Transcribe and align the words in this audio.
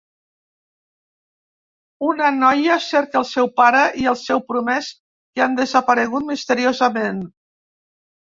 Una 2.13 2.29
noia 2.37 2.77
cerca 2.85 3.19
el 3.19 3.27
seu 3.33 3.51
pare 3.61 3.83
i 4.03 4.09
el 4.13 4.17
seu 4.23 4.41
promès 4.53 4.89
que 5.35 5.45
han 5.47 5.53
desaparegut 5.61 6.29
misteriosament. 6.33 7.21